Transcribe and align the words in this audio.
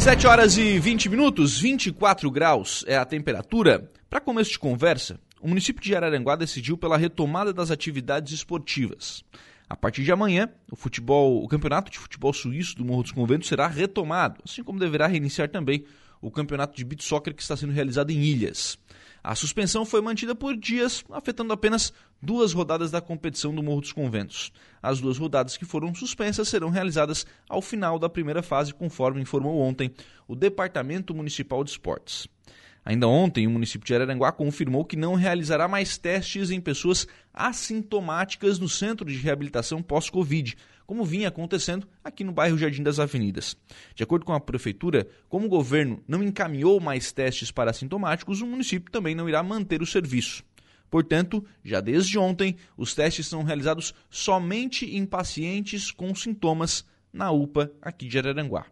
7 0.00 0.26
horas 0.26 0.56
e 0.56 0.78
20 0.78 1.10
minutos, 1.10 1.60
24 1.60 2.30
graus 2.30 2.82
é 2.88 2.96
a 2.96 3.04
temperatura. 3.04 3.92
Para 4.08 4.18
começo 4.18 4.52
de 4.52 4.58
conversa, 4.58 5.20
o 5.42 5.46
município 5.46 5.82
de 5.82 5.94
Araranguá 5.94 6.36
decidiu 6.36 6.78
pela 6.78 6.96
retomada 6.96 7.52
das 7.52 7.70
atividades 7.70 8.32
esportivas. 8.32 9.22
A 9.68 9.76
partir 9.76 10.02
de 10.02 10.10
amanhã, 10.10 10.48
o 10.72 10.74
futebol, 10.74 11.44
o 11.44 11.46
campeonato 11.46 11.90
de 11.90 11.98
futebol 11.98 12.32
suíço 12.32 12.78
do 12.78 12.84
Morro 12.84 13.02
dos 13.02 13.12
Conventos 13.12 13.46
será 13.46 13.66
retomado, 13.68 14.40
assim 14.42 14.64
como 14.64 14.78
deverá 14.78 15.06
reiniciar 15.06 15.50
também 15.50 15.84
o 16.18 16.30
campeonato 16.30 16.74
de 16.74 16.82
beach 16.82 17.04
soccer 17.04 17.34
que 17.34 17.42
está 17.42 17.54
sendo 17.54 17.74
realizado 17.74 18.10
em 18.10 18.22
Ilhas. 18.22 18.78
A 19.22 19.34
suspensão 19.34 19.84
foi 19.84 20.00
mantida 20.00 20.34
por 20.34 20.56
dias, 20.56 21.04
afetando 21.10 21.52
apenas 21.52 21.92
duas 22.22 22.52
rodadas 22.52 22.90
da 22.90 23.00
competição 23.00 23.54
do 23.54 23.62
Morro 23.62 23.82
dos 23.82 23.92
Conventos. 23.92 24.50
As 24.82 25.00
duas 25.00 25.18
rodadas 25.18 25.56
que 25.56 25.64
foram 25.66 25.94
suspensas 25.94 26.48
serão 26.48 26.70
realizadas 26.70 27.26
ao 27.48 27.60
final 27.60 27.98
da 27.98 28.08
primeira 28.08 28.42
fase, 28.42 28.72
conforme 28.72 29.20
informou 29.20 29.60
ontem 29.60 29.92
o 30.26 30.34
Departamento 30.34 31.14
Municipal 31.14 31.62
de 31.62 31.70
Esportes. 31.70 32.26
Ainda 32.84 33.06
ontem, 33.06 33.46
o 33.46 33.50
município 33.50 33.86
de 33.86 33.94
Araranguá 33.94 34.32
confirmou 34.32 34.84
que 34.84 34.96
não 34.96 35.14
realizará 35.14 35.68
mais 35.68 35.98
testes 35.98 36.50
em 36.50 36.60
pessoas 36.60 37.06
assintomáticas 37.32 38.58
no 38.58 38.68
centro 38.68 39.06
de 39.06 39.16
reabilitação 39.16 39.82
pós-Covid, 39.82 40.56
como 40.86 41.04
vinha 41.04 41.28
acontecendo 41.28 41.86
aqui 42.02 42.24
no 42.24 42.32
bairro 42.32 42.58
Jardim 42.58 42.82
das 42.82 42.98
Avenidas. 42.98 43.56
De 43.94 44.02
acordo 44.02 44.24
com 44.24 44.32
a 44.32 44.40
prefeitura, 44.40 45.06
como 45.28 45.46
o 45.46 45.48
governo 45.48 46.02
não 46.08 46.22
encaminhou 46.22 46.80
mais 46.80 47.12
testes 47.12 47.50
para 47.50 47.70
assintomáticos, 47.70 48.40
o 48.40 48.46
município 48.46 48.90
também 48.90 49.14
não 49.14 49.28
irá 49.28 49.42
manter 49.42 49.82
o 49.82 49.86
serviço. 49.86 50.42
Portanto, 50.90 51.44
já 51.64 51.80
desde 51.80 52.18
ontem, 52.18 52.56
os 52.76 52.94
testes 52.94 53.28
são 53.28 53.44
realizados 53.44 53.94
somente 54.10 54.84
em 54.84 55.06
pacientes 55.06 55.92
com 55.92 56.12
sintomas 56.14 56.84
na 57.12 57.30
UPA 57.30 57.70
aqui 57.80 58.08
de 58.08 58.18
Araranguá. 58.18 58.66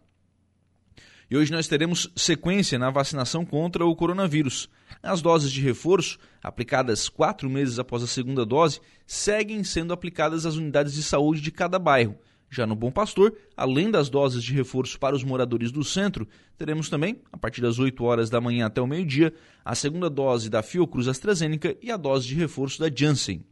E 1.31 1.37
hoje 1.37 1.53
nós 1.53 1.69
teremos 1.69 2.11
sequência 2.17 2.79
na 2.79 2.89
vacinação 2.89 3.45
contra 3.45 3.85
o 3.85 3.95
coronavírus. 3.95 4.69
As 5.03 5.21
doses 5.21 5.53
de 5.53 5.61
reforço, 5.61 6.19
aplicadas 6.43 7.07
quatro 7.07 7.51
meses 7.51 7.79
após 7.79 8.03
a 8.03 8.07
segunda 8.07 8.47
dose, 8.47 8.81
seguem 9.07 9.63
sendo 9.63 9.93
aplicadas 9.93 10.47
às 10.47 10.57
unidades 10.57 10.95
de 10.95 11.03
saúde 11.03 11.43
de 11.43 11.53
cada 11.53 11.79
bairro. 11.79 12.17
Já 12.51 12.67
no 12.67 12.75
Bom 12.75 12.91
Pastor, 12.91 13.37
além 13.55 13.91
das 13.91 14.09
doses 14.09 14.43
de 14.43 14.55
reforço 14.55 14.99
para 14.99 15.15
os 15.15 15.23
moradores 15.23 15.71
do 15.71 15.85
centro, 15.85 16.27
teremos 16.57 16.89
também, 16.89 17.21
a 17.31 17.37
partir 17.37 17.61
das 17.61 17.79
8 17.79 18.03
horas 18.03 18.31
da 18.31 18.41
manhã 18.41 18.65
até 18.65 18.81
o 18.81 18.87
meio-dia, 18.87 19.35
a 19.63 19.75
segunda 19.75 20.09
dose 20.09 20.49
da 20.49 20.63
Fiocruz 20.63 21.09
AstraZeneca 21.09 21.77
e 21.83 21.91
a 21.93 21.99
dose 21.99 22.27
de 22.27 22.35
reforço 22.35 22.81
da 22.81 22.89
Janssen. 22.89 23.45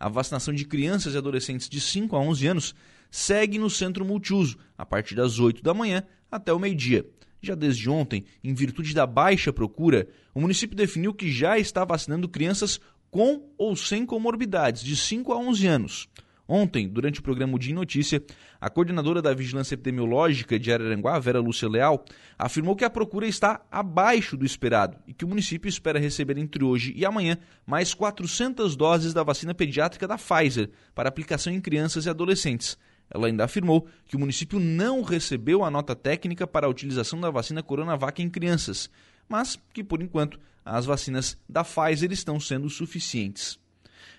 A 0.00 0.08
vacinação 0.08 0.52
de 0.52 0.64
crianças 0.64 1.14
e 1.14 1.18
adolescentes 1.18 1.68
de 1.68 1.80
5 1.80 2.16
a 2.16 2.18
11 2.18 2.46
anos 2.48 2.74
segue 3.08 3.56
no 3.56 3.70
centro 3.70 4.04
multiuso, 4.04 4.58
a 4.76 4.84
partir 4.84 5.14
das 5.14 5.38
8 5.38 5.62
da 5.62 5.72
manhã 5.72 6.02
até 6.30 6.52
o 6.52 6.58
meio-dia. 6.58 7.06
Já 7.42 7.54
desde 7.54 7.88
ontem, 7.88 8.24
em 8.44 8.52
virtude 8.52 8.94
da 8.94 9.06
baixa 9.06 9.52
procura, 9.52 10.08
o 10.34 10.40
município 10.40 10.76
definiu 10.76 11.14
que 11.14 11.30
já 11.30 11.58
está 11.58 11.84
vacinando 11.84 12.28
crianças 12.28 12.80
com 13.10 13.50
ou 13.58 13.74
sem 13.74 14.06
comorbidades, 14.06 14.82
de 14.82 14.94
5 14.94 15.32
a 15.32 15.38
11 15.38 15.66
anos. 15.66 16.08
Ontem, 16.52 16.88
durante 16.88 17.20
o 17.20 17.22
programa 17.22 17.56
Dia 17.56 17.72
Notícia, 17.72 18.20
a 18.60 18.68
coordenadora 18.68 19.22
da 19.22 19.32
Vigilância 19.32 19.74
Epidemiológica 19.74 20.58
de 20.58 20.72
Araranguá, 20.72 21.16
Vera 21.20 21.38
Lúcia 21.38 21.68
Leal, 21.68 22.04
afirmou 22.36 22.74
que 22.74 22.84
a 22.84 22.90
procura 22.90 23.24
está 23.28 23.64
abaixo 23.70 24.36
do 24.36 24.44
esperado 24.44 24.98
e 25.06 25.14
que 25.14 25.24
o 25.24 25.28
município 25.28 25.68
espera 25.68 26.00
receber 26.00 26.36
entre 26.38 26.64
hoje 26.64 26.92
e 26.96 27.06
amanhã 27.06 27.38
mais 27.64 27.94
400 27.94 28.74
doses 28.74 29.14
da 29.14 29.22
vacina 29.22 29.54
pediátrica 29.54 30.08
da 30.08 30.18
Pfizer 30.18 30.70
para 30.92 31.08
aplicação 31.08 31.52
em 31.52 31.60
crianças 31.60 32.06
e 32.06 32.10
adolescentes. 32.10 32.76
Ela 33.10 33.26
ainda 33.26 33.44
afirmou 33.44 33.86
que 34.06 34.16
o 34.16 34.18
município 34.18 34.60
não 34.60 35.02
recebeu 35.02 35.64
a 35.64 35.70
nota 35.70 35.96
técnica 35.96 36.46
para 36.46 36.66
a 36.66 36.70
utilização 36.70 37.20
da 37.20 37.30
vacina 37.30 37.62
Coronavac 37.62 38.22
em 38.22 38.30
crianças, 38.30 38.88
mas 39.28 39.58
que, 39.74 39.82
por 39.82 40.00
enquanto, 40.00 40.38
as 40.64 40.86
vacinas 40.86 41.36
da 41.48 41.64
Pfizer 41.64 42.12
estão 42.12 42.38
sendo 42.38 42.70
suficientes. 42.70 43.58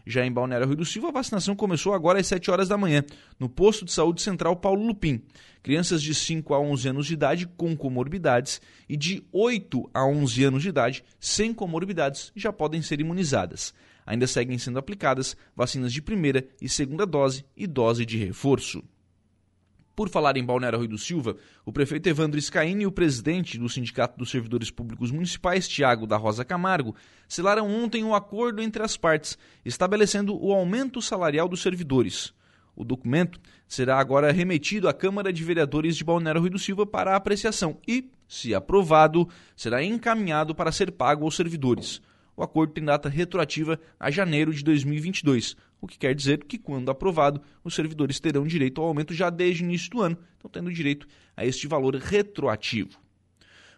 Já 0.06 0.26
em 0.26 0.32
Balneário 0.32 0.68
Rio 0.68 0.78
do 0.78 0.86
Silva, 0.86 1.10
a 1.10 1.12
vacinação 1.12 1.56
começou 1.56 1.94
agora 1.94 2.20
às 2.20 2.28
7 2.28 2.50
horas 2.52 2.68
da 2.68 2.78
manhã, 2.78 3.04
no 3.40 3.48
posto 3.48 3.86
de 3.86 3.92
saúde 3.92 4.22
central 4.22 4.56
Paulo 4.56 4.86
Lupim. 4.86 5.22
Crianças 5.62 6.02
de 6.02 6.16
5 6.16 6.54
a 6.54 6.60
11 6.60 6.90
anos 6.90 7.08
de 7.08 7.14
idade 7.14 7.48
com 7.58 7.76
comorbidades 7.76 8.62
e 8.90 8.98
de 8.98 9.24
8 9.32 9.90
a 9.94 10.06
11 10.06 10.44
anos 10.44 10.64
de 10.64 10.70
idade 10.70 11.04
sem 11.20 11.54
comorbidades 11.54 12.32
já 12.36 12.52
podem 12.52 12.82
ser 12.82 13.00
imunizadas 13.00 13.74
ainda 14.06 14.28
seguem 14.28 14.58
sendo 14.58 14.80
aplicadas 14.80 15.36
vacinas 15.56 15.94
de 15.94 16.02
primeira 16.02 16.46
e 16.62 16.68
segunda 16.68 17.06
dose 17.06 17.46
e 17.56 17.68
dose 17.68 18.06
de 18.06 18.18
reforço. 18.18 18.84
Por 20.02 20.10
falar 20.10 20.36
em 20.36 20.44
Balneário 20.44 20.80
Rui 20.80 20.88
do 20.88 20.98
Silva, 20.98 21.38
o 21.64 21.72
prefeito 21.72 22.10
Evandro 22.10 22.42
Scaini 22.42 22.86
e 22.86 22.88
o 22.88 22.92
presidente 22.92 23.56
do 23.56 23.70
Sindicato 23.70 24.18
dos 24.18 24.32
Servidores 24.32 24.72
Públicos 24.72 25.12
Municipais, 25.12 25.68
Tiago 25.68 26.08
da 26.08 26.18
Rosa 26.18 26.44
Camargo, 26.44 26.96
selaram 27.28 27.70
ontem 27.70 28.04
um 28.04 28.16
acordo 28.16 28.64
entre 28.64 28.82
as 28.82 28.98
partes, 28.98 29.38
estabelecendo 29.64 30.36
o 30.36 30.54
aumento 30.54 31.04
salarial 31.04 31.48
dos 31.48 31.62
servidores. 31.62 32.34
O 32.76 32.84
documento 32.84 33.40
será 33.68 34.00
agora 34.00 34.32
remetido 34.32 34.90
à 34.90 34.94
Câmara 34.94 35.32
de 35.32 35.44
Vereadores 35.44 35.96
de 35.96 36.04
Balneário 36.04 36.42
Rui 36.42 36.50
do 36.50 36.58
Silva 36.58 36.84
para 36.84 37.16
apreciação 37.16 37.78
e, 37.88 38.10
se 38.28 38.56
aprovado, 38.56 39.30
será 39.56 39.84
encaminhado 39.84 40.56
para 40.56 40.72
ser 40.72 40.94
pago 40.94 41.26
aos 41.26 41.36
servidores 41.36 42.02
o 42.42 42.44
acordo 42.44 42.74
tem 42.74 42.84
data 42.84 43.08
retroativa 43.08 43.80
a 44.00 44.10
janeiro 44.10 44.52
de 44.52 44.64
2022, 44.64 45.56
o 45.80 45.86
que 45.86 45.98
quer 45.98 46.16
dizer 46.16 46.44
que, 46.44 46.58
quando 46.58 46.90
aprovado, 46.90 47.40
os 47.64 47.76
servidores 47.76 48.20
terão 48.20 48.48
direito 48.48 48.82
ao 48.82 48.88
aumento 48.88 49.14
já 49.14 49.30
desde 49.30 49.64
o 49.64 49.66
início 49.66 49.92
do 49.92 50.02
ano, 50.02 50.18
então 50.40 50.50
tendo 50.50 50.74
direito 50.74 51.08
a 51.38 51.46
este 51.46 51.68
valor 51.68 51.96
retroativo. 51.96 53.00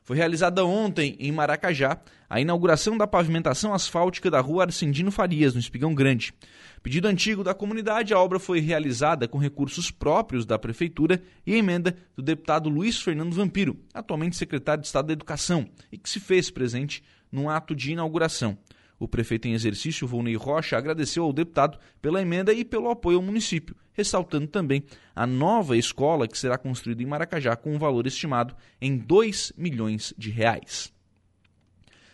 Foi 0.02 0.16
realizada 0.16 0.66
ontem, 0.66 1.18
em 1.20 1.32
Maracajá, 1.32 2.00
a 2.30 2.40
inauguração 2.40 2.98
da 2.98 3.06
pavimentação 3.06 3.74
asfáltica 3.74 4.32
da 4.32 4.40
rua 4.40 4.64
Arcendino 4.64 5.12
Farias, 5.12 5.54
no 5.54 5.60
Espigão 5.60 5.94
Grande. 5.94 6.34
Pedido 6.82 7.08
antigo 7.08 7.44
da 7.44 7.54
comunidade, 7.54 8.14
a 8.14 8.20
obra 8.20 8.40
foi 8.40 8.60
realizada 8.62 9.28
com 9.28 9.38
recursos 9.38 9.92
próprios 9.92 10.46
da 10.46 10.58
Prefeitura 10.58 11.22
e 11.46 11.56
emenda 11.56 11.96
do 12.16 12.24
deputado 12.24 12.70
Luiz 12.70 13.02
Fernando 13.02 13.34
Vampiro, 13.34 13.78
atualmente 13.94 14.38
secretário 14.38 14.82
de 14.82 14.88
Estado 14.88 15.08
da 15.08 15.14
Educação, 15.14 15.70
e 15.92 15.98
que 15.98 16.10
se 16.10 16.20
fez 16.20 16.50
presente 16.50 17.04
num 17.34 17.50
ato 17.50 17.76
de 17.76 17.92
inauguração. 17.92 18.58
O 19.00 19.08
prefeito 19.08 19.48
em 19.48 19.54
exercício, 19.54 20.08
Volney 20.08 20.36
Rocha, 20.36 20.78
agradeceu 20.78 21.24
ao 21.24 21.34
deputado 21.34 21.78
pela 22.02 22.22
emenda 22.22 22.54
e 22.54 22.64
pelo 22.64 22.90
apoio 22.90 23.18
ao 23.18 23.24
município, 23.24 23.76
ressaltando 23.92 24.48
também 24.48 24.84
a 25.16 25.28
nova 25.28 25.76
escola 25.76 26.28
que 26.28 26.38
será 26.38 26.58
construída 26.58 27.04
em 27.04 27.06
Maracajá 27.06 27.56
com 27.56 27.74
um 27.76 27.80
valor 27.80 28.08
estimado 28.08 28.56
em 28.80 28.96
2 28.96 29.54
milhões 29.58 30.14
de 30.18 30.30
reais. 30.30 30.94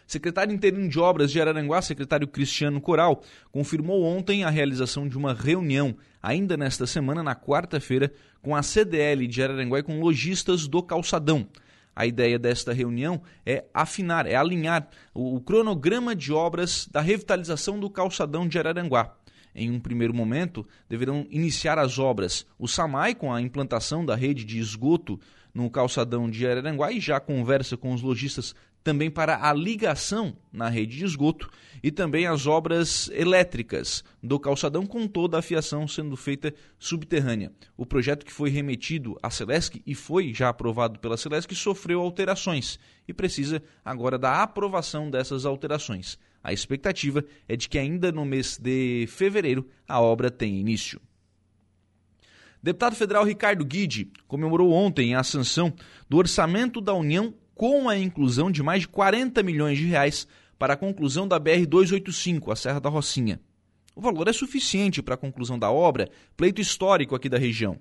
Secretário 0.08 0.52
interino 0.52 0.90
de 0.90 1.00
Obras 1.00 1.32
de 1.32 1.40
Araranguá, 1.40 1.80
secretário 1.84 2.28
Cristiano 2.28 2.82
Coral, 2.82 3.22
confirmou 3.52 4.02
ontem 4.04 4.44
a 4.44 4.50
realização 4.50 5.08
de 5.08 5.16
uma 5.16 5.36
reunião, 5.36 5.96
ainda 6.20 6.58
nesta 6.58 6.88
semana, 6.88 7.22
na 7.22 7.36
quarta-feira, 7.36 8.12
com 8.42 8.56
a 8.56 8.64
CDL 8.64 9.28
de 9.28 9.44
Araranguá 9.44 9.78
e 9.78 9.84
com 9.84 10.00
lojistas 10.00 10.68
do 10.68 10.82
calçadão. 10.82 11.48
A 12.00 12.06
ideia 12.06 12.40
desta 12.40 12.72
reunião 12.72 13.22
é 13.46 13.66
afinar, 13.74 14.26
é 14.26 14.34
alinhar 14.34 14.88
o 15.14 15.42
cronograma 15.42 16.16
de 16.16 16.32
obras 16.32 16.88
da 16.90 17.02
revitalização 17.02 17.78
do 17.78 17.90
calçadão 17.90 18.48
de 18.48 18.58
Araranguá. 18.58 19.18
Em 19.54 19.70
um 19.70 19.82
primeiro 19.82 20.14
momento, 20.14 20.66
deverão 20.88 21.28
iniciar 21.30 21.78
as 21.78 22.00
obras 22.00 22.48
o 22.58 22.70
SAMAI 22.70 23.16
com 23.16 23.34
a 23.34 23.42
implantação 23.42 24.06
da 24.06 24.16
rede 24.16 24.46
de 24.46 24.60
esgoto 24.60 25.20
no 25.54 25.70
calçadão 25.70 26.30
de 26.30 26.48
Araranguá 26.48 26.90
e 26.90 27.02
já 27.02 27.20
conversa 27.20 27.76
com 27.76 27.94
os 27.94 28.02
lojistas 28.02 28.56
também 28.84 29.10
para 29.10 29.48
a 29.48 29.54
ligação 29.54 30.36
na 30.52 30.70
rede 30.70 30.98
de 30.98 31.06
esgoto 31.06 31.50
e 31.84 31.92
também 31.92 32.26
as 32.26 32.48
obras 32.48 33.10
elétricas 33.14 34.04
do 34.22 34.40
calçadão 34.40 34.86
com 34.86 35.08
toda 35.08 35.38
a 35.38 35.42
fiação 35.42 35.88
sendo 35.88 36.16
feita 36.16 36.54
subterrânea. 36.78 37.52
O 37.78 37.86
projeto 37.86 38.26
que 38.26 38.34
foi 38.34 38.50
remetido 38.50 39.18
à 39.22 39.30
Celesc 39.30 39.82
e 39.86 39.96
foi 39.96 40.34
já 40.34 40.50
aprovado 40.50 41.00
pela 41.00 41.18
Celesc 41.18 41.54
sofreu 41.56 42.02
alterações 42.02 42.80
e 43.08 43.14
precisa 43.14 43.62
agora 43.84 44.18
da 44.18 44.42
aprovação 44.42 45.10
dessas 45.10 45.46
alterações. 45.46 46.18
A 46.44 46.54
expectativa 46.54 47.24
é 47.48 47.56
de 47.56 47.68
que 47.68 47.78
ainda 47.78 48.12
no 48.12 48.24
mês 48.26 48.58
de 48.58 49.06
fevereiro 49.08 49.68
a 49.88 50.00
obra 50.00 50.32
tenha 50.32 50.60
início. 50.60 51.02
Deputado 52.62 52.96
federal 52.96 53.24
Ricardo 53.24 53.64
Guide 53.64 54.12
comemorou 54.28 54.72
ontem 54.72 55.16
a 55.16 55.24
sanção 55.24 55.74
do 56.10 56.18
orçamento 56.18 56.82
da 56.82 56.94
União 56.94 57.34
com 57.60 57.90
a 57.90 57.98
inclusão 57.98 58.50
de 58.50 58.64
mais 58.64 58.84
de 58.84 58.88
40 58.88 59.44
milhões 59.44 59.78
de 59.78 59.86
reais 59.86 60.26
para 60.58 60.76
a 60.76 60.78
conclusão 60.78 61.28
da 61.28 61.38
BR-285, 61.38 62.54
a 62.54 62.56
Serra 62.56 62.80
da 62.80 62.88
Rocinha. 62.88 63.38
O 63.94 64.00
valor 64.00 64.30
é 64.30 64.32
suficiente 64.32 65.02
para 65.02 65.16
a 65.16 65.18
conclusão 65.18 65.60
da 65.60 65.70
obra, 65.70 66.10
pleito 66.38 66.62
histórico 66.62 67.16
aqui 67.16 67.28
da 67.28 67.38
região. 67.38 67.78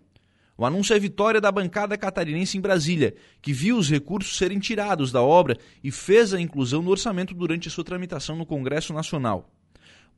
O 0.56 0.66
anúncio 0.66 0.96
é 0.96 0.98
vitória 0.98 1.40
da 1.40 1.52
bancada 1.52 1.96
catarinense 1.96 2.58
em 2.58 2.60
Brasília, 2.60 3.14
que 3.40 3.52
viu 3.52 3.76
os 3.76 3.88
recursos 3.88 4.36
serem 4.36 4.58
tirados 4.58 5.12
da 5.12 5.22
obra 5.22 5.56
e 5.80 5.92
fez 5.92 6.34
a 6.34 6.40
inclusão 6.40 6.82
no 6.82 6.90
orçamento 6.90 7.32
durante 7.32 7.68
a 7.68 7.70
sua 7.70 7.84
tramitação 7.84 8.34
no 8.34 8.44
Congresso 8.44 8.92
Nacional. 8.92 9.48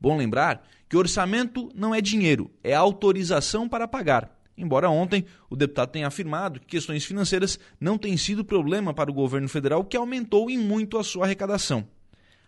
Bom 0.00 0.16
lembrar 0.16 0.66
que 0.88 0.96
orçamento 0.96 1.70
não 1.74 1.94
é 1.94 2.00
dinheiro, 2.00 2.50
é 2.64 2.72
autorização 2.72 3.68
para 3.68 3.86
pagar 3.86 4.39
Embora 4.60 4.90
ontem 4.90 5.24
o 5.48 5.56
deputado 5.56 5.90
tenha 5.90 6.06
afirmado 6.06 6.60
que 6.60 6.66
questões 6.66 7.02
financeiras 7.02 7.58
não 7.80 7.96
têm 7.96 8.14
sido 8.18 8.44
problema 8.44 8.92
para 8.92 9.10
o 9.10 9.14
governo 9.14 9.48
federal, 9.48 9.82
que 9.82 9.96
aumentou 9.96 10.50
em 10.50 10.58
muito 10.58 10.98
a 10.98 11.02
sua 11.02 11.24
arrecadação. 11.24 11.88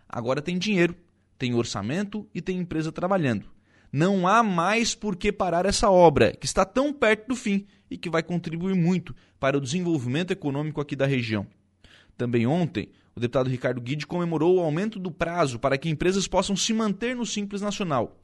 Agora 0.07 0.39
tem 0.39 0.59
dinheiro, 0.59 0.95
tem 1.39 1.55
orçamento 1.55 2.29
e 2.31 2.39
tem 2.39 2.59
empresa 2.59 2.91
trabalhando. 2.91 3.51
Não 3.91 4.27
há 4.27 4.43
mais 4.43 4.93
por 4.93 5.15
que 5.15 5.31
parar 5.31 5.65
essa 5.65 5.89
obra, 5.89 6.33
que 6.33 6.45
está 6.45 6.63
tão 6.63 6.93
perto 6.93 7.29
do 7.29 7.35
fim 7.35 7.65
e 7.89 7.97
que 7.97 8.11
vai 8.11 8.21
contribuir 8.21 8.75
muito 8.75 9.15
para 9.39 9.57
o 9.57 9.61
desenvolvimento 9.61 10.29
econômico 10.29 10.79
aqui 10.79 10.95
da 10.95 11.07
região. 11.07 11.47
Também 12.15 12.45
ontem, 12.45 12.89
o 13.15 13.19
deputado 13.19 13.49
Ricardo 13.49 13.81
Guide 13.81 14.05
comemorou 14.05 14.57
o 14.57 14.59
aumento 14.59 14.99
do 14.99 15.11
prazo 15.11 15.57
para 15.57 15.79
que 15.79 15.89
empresas 15.89 16.27
possam 16.27 16.55
se 16.55 16.73
manter 16.73 17.15
no 17.15 17.25
Simples 17.25 17.61
Nacional. 17.61 18.19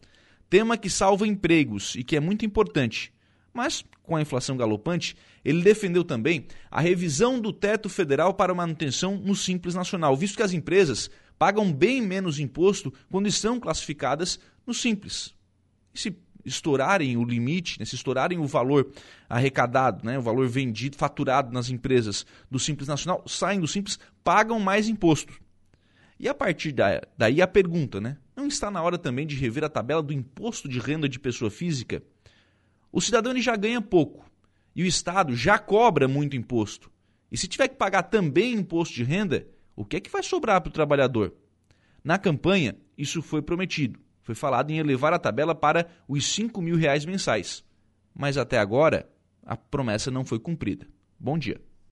Tema 0.47 0.77
que 0.77 0.89
salva 0.89 1.27
empregos 1.27 1.95
e 1.95 2.03
que 2.03 2.15
é 2.15 2.19
muito 2.19 2.45
importante. 2.45 3.11
Mas, 3.53 3.83
com 4.03 4.15
a 4.15 4.21
inflação 4.21 4.55
galopante, 4.55 5.15
ele 5.43 5.63
defendeu 5.63 6.03
também 6.03 6.45
a 6.69 6.79
revisão 6.79 7.39
do 7.39 7.51
teto 7.51 7.89
federal 7.89 8.33
para 8.33 8.53
manutenção 8.53 9.17
no 9.17 9.35
Simples 9.35 9.75
Nacional, 9.75 10.15
visto 10.15 10.37
que 10.37 10.43
as 10.43 10.53
empresas 10.53 11.09
pagam 11.37 11.71
bem 11.71 12.01
menos 12.01 12.39
imposto 12.39 12.93
quando 13.09 13.27
estão 13.27 13.59
classificadas 13.59 14.39
no 14.67 14.73
Simples. 14.73 15.33
E 15.93 15.99
se 15.99 16.15
estourarem 16.45 17.17
o 17.17 17.23
limite, 17.23 17.79
né, 17.79 17.85
se 17.85 17.95
estourarem 17.95 18.37
o 18.37 18.45
valor 18.45 18.91
arrecadado, 19.27 20.05
né, 20.05 20.17
o 20.17 20.21
valor 20.21 20.47
vendido, 20.47 20.95
faturado 20.95 21.51
nas 21.51 21.69
empresas 21.69 22.25
do 22.49 22.59
Simples 22.59 22.87
Nacional, 22.87 23.23
saem 23.27 23.59
do 23.59 23.67
Simples, 23.67 23.99
pagam 24.23 24.59
mais 24.59 24.87
imposto. 24.87 25.39
E 26.19 26.27
a 26.27 26.33
partir 26.33 26.75
daí 27.17 27.41
a 27.41 27.47
pergunta, 27.47 28.01
né? 28.01 28.17
Não 28.35 28.47
está 28.47 28.69
na 28.69 28.81
hora 28.81 28.97
também 28.97 29.25
de 29.25 29.35
rever 29.35 29.63
a 29.63 29.69
tabela 29.69 30.03
do 30.03 30.11
imposto 30.11 30.67
de 30.67 30.77
renda 30.79 31.07
de 31.07 31.17
pessoa 31.17 31.49
física? 31.49 32.03
O 32.91 33.01
cidadão 33.01 33.31
ele 33.31 33.41
já 33.41 33.55
ganha 33.55 33.81
pouco 33.81 34.25
e 34.75 34.83
o 34.83 34.85
Estado 34.85 35.35
já 35.35 35.57
cobra 35.57 36.07
muito 36.07 36.35
imposto. 36.35 36.91
E 37.31 37.37
se 37.37 37.47
tiver 37.47 37.67
que 37.67 37.75
pagar 37.75 38.03
também 38.03 38.53
imposto 38.53 38.95
de 38.95 39.03
renda, 39.03 39.47
o 39.75 39.85
que 39.85 39.97
é 39.97 39.99
que 39.99 40.09
vai 40.09 40.23
sobrar 40.23 40.61
para 40.61 40.69
o 40.69 40.73
trabalhador? 40.73 41.33
Na 42.03 42.17
campanha, 42.17 42.75
isso 42.97 43.21
foi 43.21 43.41
prometido. 43.41 43.99
Foi 44.21 44.35
falado 44.35 44.71
em 44.71 44.77
elevar 44.77 45.13
a 45.13 45.19
tabela 45.19 45.53
para 45.53 45.87
os 46.07 46.25
5 46.33 46.61
mil 46.61 46.75
reais 46.75 47.05
mensais. 47.05 47.63
Mas 48.13 48.37
até 48.37 48.57
agora, 48.57 49.09
a 49.45 49.55
promessa 49.55 50.11
não 50.11 50.25
foi 50.25 50.39
cumprida. 50.39 50.87
Bom 51.19 51.37
dia. 51.37 51.61